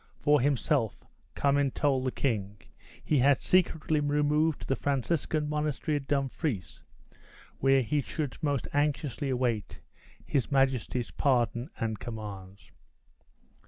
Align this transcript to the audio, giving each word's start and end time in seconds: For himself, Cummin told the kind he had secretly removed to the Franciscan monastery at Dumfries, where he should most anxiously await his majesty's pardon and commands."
For 0.17 0.41
himself, 0.41 1.03
Cummin 1.35 1.69
told 1.69 2.05
the 2.05 2.11
kind 2.11 2.65
he 3.03 3.19
had 3.19 3.39
secretly 3.39 3.99
removed 3.99 4.61
to 4.61 4.67
the 4.67 4.75
Franciscan 4.75 5.47
monastery 5.47 5.95
at 5.97 6.07
Dumfries, 6.07 6.81
where 7.59 7.83
he 7.83 8.01
should 8.01 8.35
most 8.41 8.67
anxiously 8.73 9.29
await 9.29 9.79
his 10.25 10.51
majesty's 10.51 11.11
pardon 11.11 11.69
and 11.77 11.99
commands." 11.99 12.71